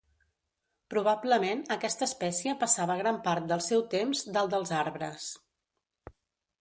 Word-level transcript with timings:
Probablement 0.93 1.59
aquesta 1.75 2.07
espècie 2.07 2.55
passava 2.63 2.97
gran 3.03 3.21
part 3.29 3.47
del 3.53 3.63
seu 3.67 3.85
temps 3.95 4.25
dalt 4.39 4.57
dels 4.59 4.73
arbres. 4.83 5.33